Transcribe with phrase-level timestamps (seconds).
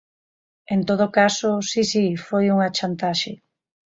[0.73, 3.31] En todo caso, si, si, foi unha chantaxe.